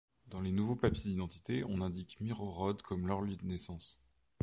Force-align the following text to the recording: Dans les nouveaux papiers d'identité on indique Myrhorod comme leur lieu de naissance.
Dans 0.31 0.41
les 0.41 0.51
nouveaux 0.51 0.75
papiers 0.75 1.03
d'identité 1.11 1.63
on 1.63 1.79
indique 1.79 2.19
Myrhorod 2.21 2.81
comme 2.81 3.05
leur 3.07 3.21
lieu 3.21 3.35
de 3.35 3.45
naissance. 3.45 3.99